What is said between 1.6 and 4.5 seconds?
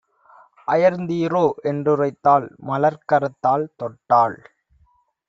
என்றுரைத்தாள்! மலர்க்கரத்தாள் தொட்டாள்!